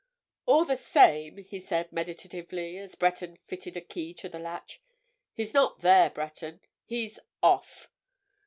[0.47, 4.81] "All the same," he said meditatively as Breton fitted a key to the latch,
[5.31, 6.59] "he's not there, Breton.
[6.85, 7.87] He's—off!"